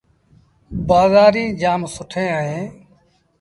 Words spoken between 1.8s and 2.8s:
سُٺيٚن اهيݩ۔